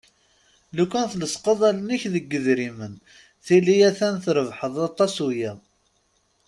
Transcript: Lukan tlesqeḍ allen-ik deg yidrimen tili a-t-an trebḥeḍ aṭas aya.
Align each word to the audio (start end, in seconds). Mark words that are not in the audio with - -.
Lukan 0.75 1.05
tlesqeḍ 1.11 1.59
allen-ik 1.69 2.03
deg 2.13 2.25
yidrimen 2.31 2.93
tili 3.45 3.75
a-t-an 3.89 4.15
trebḥeḍ 4.25 4.75
aṭas 4.87 5.15
aya. 5.29 5.53